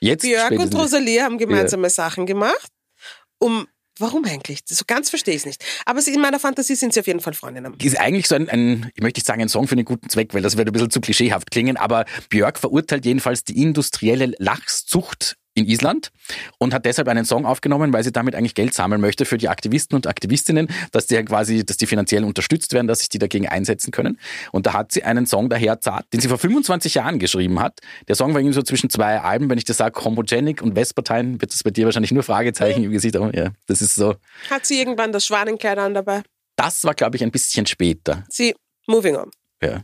[0.00, 0.74] Jetzt Björk und.
[0.74, 2.68] Rosalie haben gemeinsame Sachen gemacht.
[3.38, 3.68] Um
[4.00, 4.60] warum eigentlich?
[4.66, 5.64] So ganz verstehe ich es nicht.
[5.86, 7.76] Aber in meiner Fantasie sind sie auf jeden Fall Freundinnen.
[7.80, 10.34] ist eigentlich so ein, ein, ich möchte nicht sagen, ein Song für einen guten Zweck,
[10.34, 15.36] weil das wird ein bisschen zu klischeehaft klingen, aber Björk verurteilt jedenfalls die industrielle Lachszucht
[15.54, 16.10] in Island
[16.58, 19.48] und hat deshalb einen Song aufgenommen, weil sie damit eigentlich Geld sammeln möchte für die
[19.48, 23.48] Aktivisten und Aktivistinnen, dass die quasi, dass die finanziell unterstützt werden, dass sich die dagegen
[23.48, 24.18] einsetzen können.
[24.52, 27.80] Und da hat sie einen Song daher zart, den sie vor 25 Jahren geschrieben hat.
[28.08, 31.40] Der Song war irgendwie so zwischen zwei Alben, wenn ich das sage, Homogenic und Vespertine,
[31.40, 33.16] wird das bei dir wahrscheinlich nur Fragezeichen im Gesicht.
[33.16, 34.16] Aber ja, das ist so.
[34.50, 36.22] Hat sie irgendwann das Schwanenkleid an dabei?
[36.56, 38.24] Das war, glaube ich, ein bisschen später.
[38.28, 38.54] Sie,
[38.86, 39.30] moving on.
[39.62, 39.82] Ja.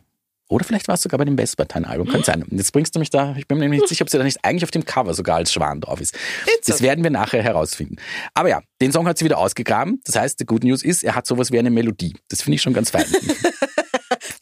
[0.49, 2.09] Oder vielleicht war es sogar bei dem Vespertine-Album.
[2.09, 2.45] Kann sein.
[2.51, 4.45] Jetzt bringst du mich da, ich bin mir nämlich nicht sicher, ob sie da nicht
[4.45, 6.15] eigentlich auf dem Cover sogar als Schwan drauf ist.
[6.47, 6.85] It's Das okay.
[6.85, 7.97] werden wir nachher herausfinden.
[8.35, 10.01] Aber ja, den Song hat sie wieder ausgegraben.
[10.05, 12.15] Das heißt, die Good News ist, er hat sowas wie eine Melodie.
[12.29, 13.05] Das finde ich schon ganz fein.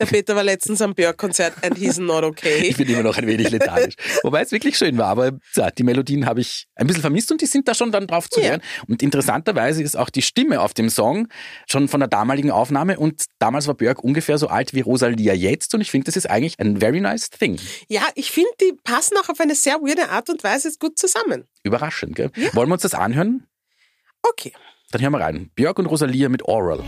[0.01, 2.59] Der Peter war letztens am Björk-Konzert and he's not okay.
[2.69, 3.95] Ich bin immer noch ein wenig lethargisch.
[4.23, 5.07] Wobei es wirklich schön war.
[5.07, 8.07] Aber ja, die Melodien habe ich ein bisschen vermisst und die sind da schon dann
[8.07, 8.51] drauf zu Ja.
[8.51, 8.63] hören.
[8.89, 11.29] Und interessanterweise ist auch die Stimme auf dem Song
[11.69, 12.99] schon von der damaligen Aufnahme.
[12.99, 15.75] Und damals war Björk ungefähr so alt wie Rosalia jetzt.
[15.75, 17.59] Und ich finde, das ist eigentlich ein very nice thing.
[17.89, 21.45] Ja, ich finde, die passen auch auf eine sehr weirde Art und Weise gut zusammen.
[21.63, 22.31] Überraschend, gell?
[22.53, 23.47] Wollen wir uns das anhören?
[24.23, 24.53] Okay.
[24.91, 25.51] Dann hören wir rein.
[25.55, 26.83] Björk und Rosalia mit Oral.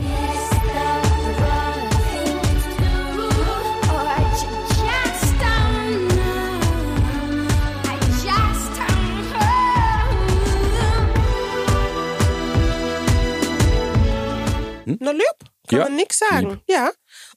[15.00, 15.24] Na lieb,
[15.68, 16.61] kann Ja, man nix sagen.
[16.68, 16.90] Ja.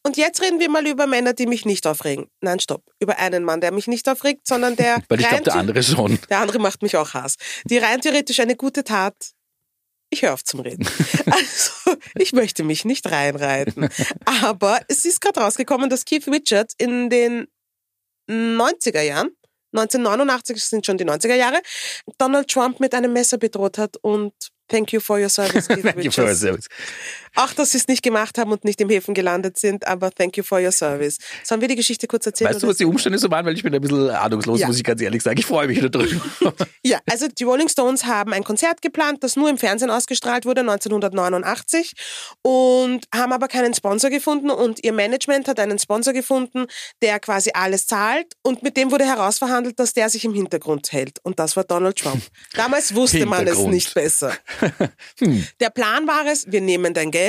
[0.04, 2.30] Und jetzt reden wir mal über Männer, die mich nicht aufregen.
[2.42, 2.84] Nein, stopp.
[3.00, 6.20] Über einen Mann, der mich nicht aufregt, sondern der Weil ich glaube, der andere schon.
[6.30, 7.36] Der andere macht mich auch Hass.
[7.66, 9.16] Die rein theoretisch eine gute Tat.
[10.12, 10.88] Ich höre auf zum Reden.
[11.32, 13.90] Also, ich möchte mich nicht reinreiten.
[14.26, 17.48] Aber es ist gerade rausgekommen, dass Keith Richards in den
[18.30, 19.30] 90er Jahren,
[19.74, 21.62] 1989 sind schon die 90er Jahre,
[22.18, 24.34] Donald Trump mit einem Messer bedroht hat und
[24.68, 26.40] thank you for your service, Keith Thank you for your Richards.
[26.42, 26.68] service.
[27.36, 30.38] Auch, dass sie es nicht gemacht haben und nicht im Häfen gelandet sind, aber thank
[30.38, 31.18] you for your service.
[31.44, 32.52] Sollen wir die Geschichte kurz erzählen?
[32.52, 33.46] Weißt du, was die Umstände so waren?
[33.46, 34.68] Weil ich bin ein bisschen ahnungslos, Ja.
[34.68, 35.40] muss ich ganz ehrlich sagen.
[35.40, 36.22] Ich freue mich wieder drüber.
[36.84, 40.62] Ja, also die Rolling Stones haben ein Konzert geplant, das nur im Fernsehen ausgestrahlt wurde,
[40.62, 41.94] 1989,
[42.42, 46.66] und haben aber keinen Sponsor gefunden und ihr Management hat einen Sponsor gefunden,
[47.02, 51.20] der quasi alles zahlt und mit dem wurde herausverhandelt, dass der sich im Hintergrund hält
[51.24, 52.22] und das war Donald Trump.
[52.54, 54.34] Damals wusste man es nicht besser.
[55.20, 55.46] Hm.
[55.60, 57.20] Der Plan war es, wir nehmen dein Geld,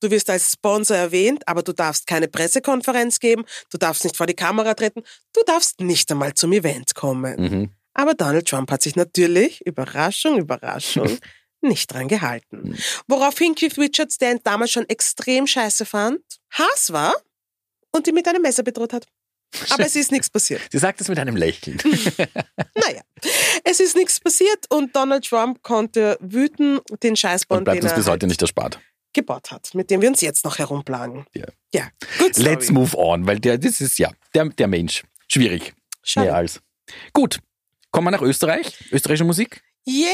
[0.00, 4.26] du wirst als Sponsor erwähnt, aber du darfst keine Pressekonferenz geben, du darfst nicht vor
[4.26, 5.02] die Kamera treten,
[5.32, 7.40] du darfst nicht einmal zum Event kommen.
[7.40, 7.70] Mhm.
[7.94, 11.18] Aber Donald Trump hat sich natürlich, Überraschung, Überraschung,
[11.60, 12.76] nicht dran gehalten.
[13.06, 17.14] Woraufhin Keith Richards, der ihn damals schon extrem scheiße fand, Hass war
[17.92, 19.06] und ihn mit einem Messer bedroht hat.
[19.68, 20.62] Aber es ist nichts passiert.
[20.72, 21.78] Sie sagt es mit einem Lächeln.
[22.74, 23.02] Naja,
[23.64, 28.04] es ist nichts passiert und Donald Trump konnte wüten den Und Scheißbond, bleibt uns bis
[28.06, 28.80] heute halt- nicht erspart.
[29.12, 31.26] Gebaut hat, mit dem wir uns jetzt noch herumplagen.
[31.34, 31.46] Ja.
[31.74, 32.36] Ja, gut.
[32.36, 35.02] Let's move on, weil der, das ist ja, der, der Mensch.
[35.28, 35.74] Schwierig.
[36.02, 36.26] Schade.
[36.26, 36.60] Mehr als.
[37.12, 37.38] Gut.
[37.90, 38.90] Kommen wir nach Österreich.
[38.90, 39.62] Österreichische Musik.
[39.84, 40.06] Yay!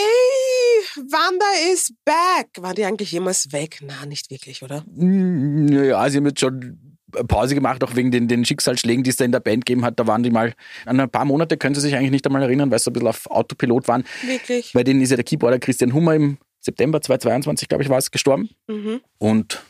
[0.97, 2.49] Wanda is back.
[2.59, 3.81] War die eigentlich jemals weg?
[3.83, 4.85] Na, nicht wirklich, oder?
[4.87, 9.25] Naja, sie haben jetzt schon Pause gemacht, auch wegen den, den Schicksalsschlägen, die es da
[9.25, 9.99] in der Band gegeben hat.
[9.99, 12.71] Da waren die mal, an ein paar Monate können sie sich eigentlich nicht einmal erinnern,
[12.71, 14.05] weil sie so ein bisschen auf Autopilot waren.
[14.27, 14.73] Wirklich?
[14.73, 18.11] Bei denen ist ja der Keyboarder Christian Hummer im September 2022, glaube ich, war es,
[18.11, 18.51] gestorben.
[18.67, 19.01] Mhm.
[19.19, 19.63] Und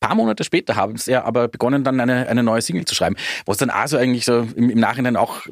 [0.00, 2.94] ein paar Monate später haben sie ja aber begonnen, dann eine, eine neue Single zu
[2.94, 3.16] schreiben.
[3.46, 5.46] Was dann also eigentlich so im, im Nachhinein auch.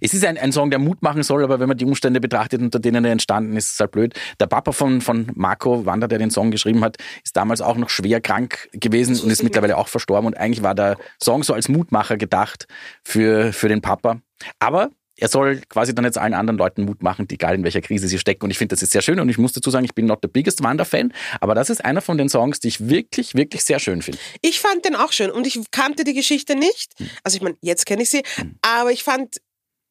[0.00, 2.62] Es ist ein, ein Song, der Mut machen soll, aber wenn man die Umstände betrachtet,
[2.62, 4.14] unter denen er entstanden ist, ist es halt blöd.
[4.38, 7.90] Der Papa von, von Marco Wander, der den Song geschrieben hat, ist damals auch noch
[7.90, 10.26] schwer krank gewesen und ist mittlerweile auch verstorben.
[10.26, 12.68] Und eigentlich war der Song so als Mutmacher gedacht
[13.02, 14.20] für, für den Papa.
[14.60, 17.80] Aber er soll quasi dann jetzt allen anderen Leuten Mut machen, die egal in welcher
[17.80, 18.44] Krise sie stecken.
[18.44, 19.18] Und ich finde, das ist sehr schön.
[19.18, 22.00] Und ich muss dazu sagen, ich bin not the biggest Wander-Fan, aber das ist einer
[22.00, 24.18] von den Songs, die ich wirklich, wirklich sehr schön finde.
[24.42, 26.92] Ich fand den auch schön und ich kannte die Geschichte nicht.
[27.24, 28.22] Also ich meine, jetzt kenne ich sie,
[28.62, 29.36] aber ich fand,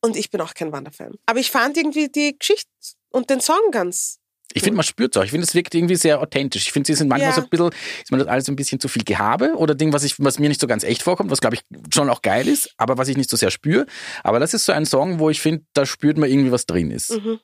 [0.01, 2.69] und ich bin auch kein Wanda-Fan, aber ich fand irgendwie die Geschichte
[3.11, 4.19] und den Song ganz.
[4.53, 5.25] Ich finde, man spürt es auch.
[5.25, 6.63] Ich finde, es wirkt irgendwie sehr authentisch.
[6.67, 7.35] Ich finde, sie sind manchmal Ja.
[7.35, 7.69] so ein bisschen,
[8.03, 10.47] ist mir das alles ein bisschen zu viel Gehabe oder Ding, was, ich, was mir
[10.49, 11.61] nicht so ganz echt vorkommt, was, glaube ich,
[11.93, 13.85] schon auch geil ist, aber was ich nicht so sehr spüre.
[14.23, 16.91] Aber das ist so ein Song, wo ich finde, da spürt man irgendwie, was drin
[16.91, 17.11] ist.
[17.11, 17.39] Mhm.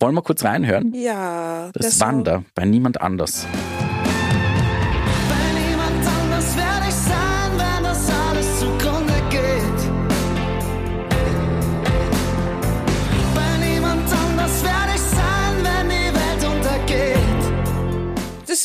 [0.00, 0.92] Wollen wir kurz reinhören?
[0.94, 2.08] Ja, Das Song.
[2.08, 3.46] Wander bei niemand anders.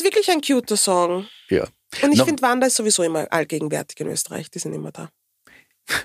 [0.08, 1.26] Wirklich ein cuter Song.
[1.50, 1.66] Ja.
[2.02, 4.50] Und ich finde, Wanda ist sowieso immer allgegenwärtig in Österreich.
[4.50, 5.08] Die sind immer da.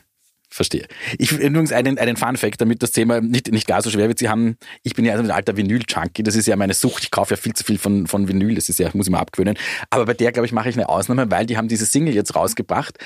[0.49, 0.87] Verstehe.
[1.17, 4.19] Ich übrigens einen, einen Fun-Fact, damit das Thema nicht, nicht gar so schwer wird.
[4.19, 7.03] Sie haben, ich bin ja also ein alter Vinyl-Junkie, das ist ja meine Sucht.
[7.03, 9.19] Ich kaufe ja viel zu viel von, von Vinyl, das ist ja, muss ich mal
[9.19, 9.57] abgewöhnen.
[9.89, 12.35] Aber bei der, glaube ich, mache ich eine Ausnahme, weil die haben diese Single jetzt
[12.35, 12.97] rausgebracht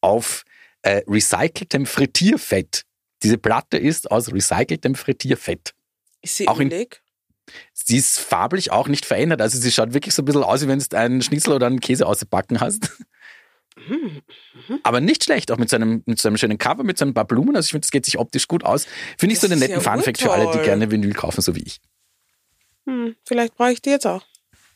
[0.00, 0.42] auf
[0.82, 2.82] äh, recyceltem Frittierfett.
[3.22, 5.74] Diese Platte ist aus recyceltem Frittierfett.
[6.22, 7.02] Ist sie Auch in- ölig?
[7.72, 9.40] Sie ist farblich auch nicht verändert.
[9.40, 11.80] Also sie schaut wirklich so ein bisschen aus, wie wenn du einen Schnitzel oder einen
[11.80, 12.90] Käse ausgebacken hast.
[14.82, 17.14] Aber nicht schlecht, auch mit so, einem, mit so einem schönen Cover, mit so ein
[17.14, 17.54] paar Blumen.
[17.54, 18.86] Also ich finde, das geht sich optisch gut aus.
[19.18, 21.62] Finde ich so einen netten ja Fun-Fact für alle, die gerne Vinyl kaufen, so wie
[21.62, 21.80] ich.
[22.86, 24.24] Hm, vielleicht brauche ich die jetzt auch.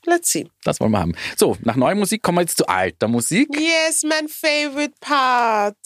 [0.06, 0.48] Let's see.
[0.64, 1.14] Das wollen wir haben.
[1.36, 3.48] So, nach neuer Musik kommen wir jetzt zu alter Musik.
[3.54, 5.76] Yes, mein favorite part.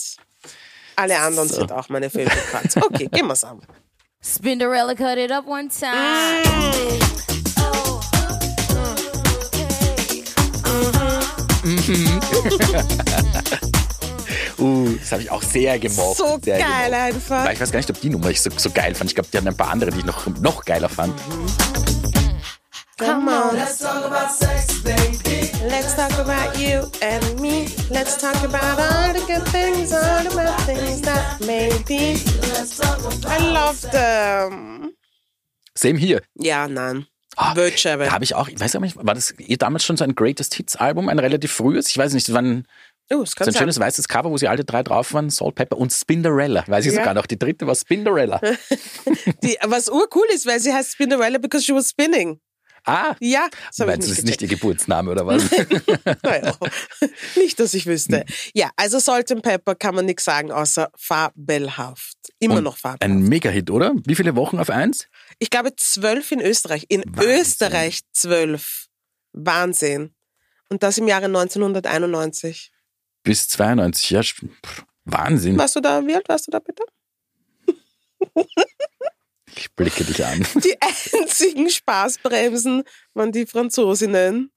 [0.96, 1.56] Alle anderen So.
[1.56, 2.76] sind auch meine favorite parts.
[2.76, 3.60] Okay, gehen wir's an.
[4.24, 6.42] Spinderella cut it up one time.
[14.56, 16.16] Uh, das habe ich auch sehr gemocht.
[16.16, 17.02] So sehr geil gemocht.
[17.02, 17.50] einfach.
[17.50, 19.10] Ich weiß gar nicht, ob die Nummer ich so, so geil fand.
[19.10, 21.12] Ich glaube, die hatten ein paar andere, die ich noch, noch geiler fand.
[22.98, 25.03] Come on, Let's talk about sex, baby.
[25.68, 27.66] Let's talk about you and me.
[27.90, 32.16] Let's talk about all the good things, all the bad things that may be.
[33.26, 34.94] I love them.
[35.76, 36.22] Same hier.
[36.34, 37.06] Ja, nein.
[37.54, 38.06] Wirtschaften.
[38.06, 40.14] Da habe ich auch, ich weiß gar nicht, war das eh damals schon so ein
[40.14, 41.88] Greatest Hits Album, ein relativ frühes?
[41.88, 42.66] Ich weiß nicht, wann
[43.10, 43.60] Oh, kann so ein sein.
[43.60, 46.64] schönes weißes Cover, wo sie alle drei drauf waren, Salt Pepper und Spinderella.
[46.66, 47.00] Weiß ich Ja.
[47.00, 47.26] sogar noch.
[47.26, 48.40] Die dritte war Spinderella.
[49.42, 52.40] Die, was urcool ist, weil sie heißt Spinderella because she was spinning.
[52.86, 55.42] Ah, Ja, das meinst du, nicht das ist nicht ihr Geburtsname oder was?
[56.22, 56.54] Naja,
[57.36, 58.24] nicht, dass ich wüsste.
[58.52, 62.16] Ja, also Salt and Pepper kann man nichts sagen, außer fabelhaft.
[62.40, 63.02] Immer Und noch fabelhaft.
[63.02, 63.94] Ein Mega-Hit, oder?
[64.04, 65.08] Wie viele Wochen auf eins?
[65.38, 66.84] Ich glaube zwölf in Österreich.
[66.88, 67.40] In Wahnsinn.
[67.40, 68.86] Österreich zwölf.
[69.32, 70.14] Wahnsinn.
[70.68, 72.70] Und das im Jahre 1991.
[73.22, 74.10] Bis 92.
[74.10, 75.56] Ja, pff, Wahnsinn.
[75.58, 76.82] Warst du da, wie alt warst du da bitte?
[79.56, 80.46] Ich blicke dich an.
[80.56, 82.82] Die einzigen Spaßbremsen
[83.14, 84.50] waren die Franzosinnen,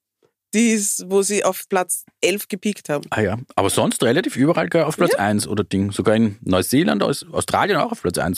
[0.53, 3.05] die's, wo sie auf Platz 11 gepiekt haben.
[3.09, 5.91] Ah ja, aber sonst relativ überall auf Platz eins oder Ding.
[5.91, 8.37] Sogar in Neuseeland, Aus Australien auch auf Platz eins.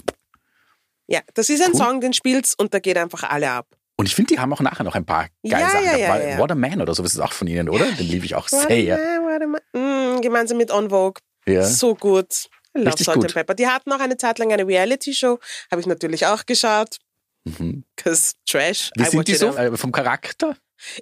[1.08, 1.78] Ja, das ist ein Cool.
[1.80, 3.68] Song, den spielst und da geht einfach alle ab.
[3.96, 5.86] Und ich finde, die haben auch nachher noch ein paar geile Ja, Sachen.
[5.86, 6.38] ja, ja, ja.
[6.38, 7.86] What a Man oder sowas ist auch von ihnen, oder?
[7.92, 8.98] Den liebe ich auch What sehr.
[8.98, 9.62] what?
[9.74, 11.22] Mm, gemeinsam mit On Vogue.
[11.48, 11.66] Ja.
[11.66, 12.48] So gut.
[12.80, 13.26] Love Richtig Salt gut.
[13.26, 13.54] and Pepper.
[13.56, 15.40] Die hatten auch eine Zeit lang eine Reality-Show.
[15.72, 16.98] Habe ich natürlich auch geschaut.
[17.46, 17.84] Mhm.
[17.96, 18.92] Cause Trash.
[18.96, 19.50] Wie I sind die so?
[19.50, 19.74] all.
[19.74, 20.56] Äh, Vom Charakter?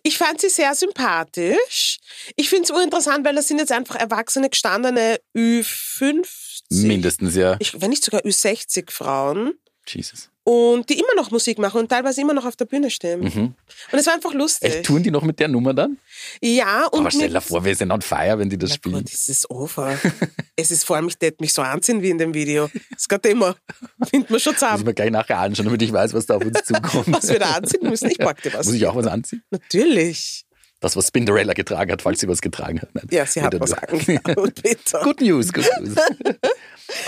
[0.04, 2.00] Ich fand sie sehr sympathisch.
[2.36, 6.26] Ich finde es urinteressant, weil das sind jetzt einfach erwachsene, gestandene Ü50.
[6.72, 7.58] Mindestens, ja.
[7.60, 9.54] Ich, wenn nicht sogar Ü60 Frauen.
[9.88, 10.30] Jesus.
[10.50, 13.20] Und die immer noch Musik machen und teilweise immer noch auf der Bühne stehen.
[13.20, 13.54] Mhm.
[13.92, 14.76] Und es war einfach lustig.
[14.76, 15.98] Echt, touren die noch mit der Nummer dann?
[16.42, 19.04] Ja, und Aber stell dir vor, wir sind on fire, wenn die das spielen.
[19.04, 20.00] Gott, es ist over.
[20.56, 22.70] es ist vor allem, ich tät mich so anziehen wie in dem Video.
[22.94, 23.58] Das geht immer.
[24.10, 24.86] Findet man schon zusammen.
[24.86, 27.12] mir gleich nachher anschauen, damit ich weiß, was da auf uns zukommt.
[27.12, 28.10] Was wir da anziehen müssen.
[28.10, 28.68] Ich pack dir was.
[28.68, 29.44] Muss ich auch was anziehen?
[29.50, 30.46] Natürlich.
[30.80, 32.96] Das, was Spinderella getragen hat, falls sie was getragen hat.
[32.96, 33.08] Nein.
[33.12, 35.00] Ja, sie hat was bitte.
[35.04, 35.96] Good News, good news.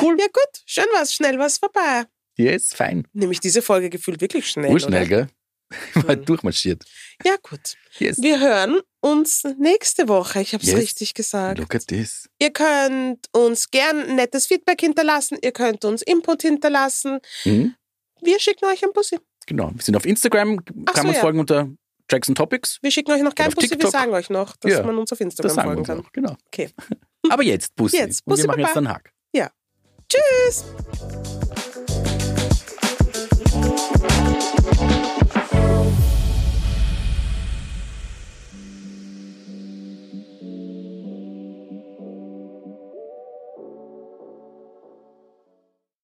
[0.02, 0.17] Cool.
[0.19, 2.04] Ja gut, schön war's, schnell war's vorbei.
[2.39, 3.06] Yes, fein.
[3.13, 4.71] Nämlich diese Folge gefühlt wirklich schnell.
[4.71, 5.28] Urschnell, gell?
[6.08, 6.84] Mal durchmarschiert.
[7.23, 7.75] Ja gut.
[7.99, 8.19] Yes.
[8.21, 10.41] Wir hören uns nächste Woche.
[10.41, 10.80] Ich habe es Yes.
[10.80, 11.60] richtig gesagt.
[11.60, 12.28] Look at this.
[12.39, 15.38] Ihr könnt uns gern nettes Feedback hinterlassen.
[15.43, 17.19] Ihr könnt uns Input hinterlassen.
[17.45, 17.75] Mhm.
[18.21, 19.19] Wir schicken euch ein Bussi.
[19.45, 19.71] Genau.
[19.75, 21.21] Wir sind auf Instagram, Ach kann so, man uns ja.
[21.21, 21.69] folgen unter
[22.10, 22.80] Jackson Topics.
[22.82, 23.69] Wir schicken euch noch kein Bussi.
[23.80, 24.84] Wir sagen euch noch, dass Ja.
[24.84, 25.99] man uns auf Instagram folgen kann.
[25.99, 26.12] auch.
[26.13, 26.36] Genau.
[26.47, 26.69] Okay.
[27.30, 27.97] Aber jetzt, Bussi.
[27.97, 28.80] Jetzt, Und Bussi, wir machen jetzt Baba.
[28.80, 29.12] einen Hack.
[29.34, 29.52] Ja.
[30.10, 30.63] Tschüss.